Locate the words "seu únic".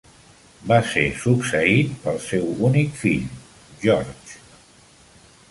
2.29-2.97